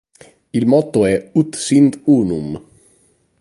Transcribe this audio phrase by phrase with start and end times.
[0.49, 2.59] Il motto è "Ut sint unum".